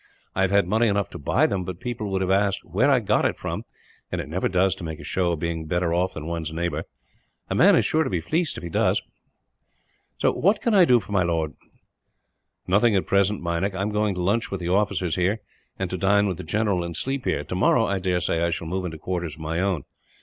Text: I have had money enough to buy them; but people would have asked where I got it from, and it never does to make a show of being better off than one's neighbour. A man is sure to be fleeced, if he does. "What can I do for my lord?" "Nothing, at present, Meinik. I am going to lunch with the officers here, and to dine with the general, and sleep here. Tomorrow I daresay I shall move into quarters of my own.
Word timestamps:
I 0.33 0.41
have 0.41 0.49
had 0.49 0.67
money 0.67 0.87
enough 0.87 1.11
to 1.11 1.19
buy 1.19 1.45
them; 1.45 1.63
but 1.63 1.79
people 1.79 2.09
would 2.09 2.21
have 2.23 2.31
asked 2.31 2.65
where 2.65 2.89
I 2.89 2.99
got 3.01 3.23
it 3.23 3.37
from, 3.37 3.65
and 4.11 4.19
it 4.19 4.27
never 4.27 4.49
does 4.49 4.73
to 4.73 4.83
make 4.83 4.99
a 4.99 5.03
show 5.03 5.31
of 5.33 5.39
being 5.39 5.67
better 5.67 5.93
off 5.93 6.15
than 6.15 6.25
one's 6.25 6.51
neighbour. 6.51 6.85
A 7.51 7.53
man 7.53 7.75
is 7.75 7.85
sure 7.85 8.03
to 8.03 8.09
be 8.09 8.19
fleeced, 8.19 8.57
if 8.57 8.63
he 8.63 8.69
does. 8.71 8.99
"What 10.23 10.59
can 10.59 10.73
I 10.73 10.85
do 10.85 10.99
for 10.99 11.11
my 11.11 11.21
lord?" 11.21 11.53
"Nothing, 12.65 12.95
at 12.95 13.05
present, 13.05 13.43
Meinik. 13.43 13.75
I 13.75 13.83
am 13.83 13.91
going 13.91 14.15
to 14.15 14.23
lunch 14.23 14.49
with 14.49 14.59
the 14.61 14.69
officers 14.69 15.17
here, 15.17 15.39
and 15.77 15.87
to 15.91 15.99
dine 15.99 16.25
with 16.27 16.37
the 16.37 16.43
general, 16.43 16.83
and 16.83 16.95
sleep 16.97 17.25
here. 17.25 17.43
Tomorrow 17.43 17.85
I 17.85 17.99
daresay 17.99 18.41
I 18.41 18.49
shall 18.49 18.65
move 18.65 18.85
into 18.85 18.97
quarters 18.97 19.35
of 19.35 19.41
my 19.41 19.59
own. 19.59 19.83